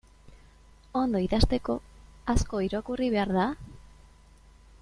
[1.01, 1.77] Ondo idazteko,
[2.35, 3.47] asko irakurri behar da?